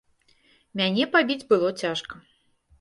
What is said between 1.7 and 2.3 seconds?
цяжка.